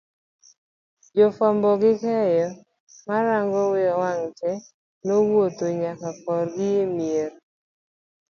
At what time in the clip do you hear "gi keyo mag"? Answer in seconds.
1.81-3.21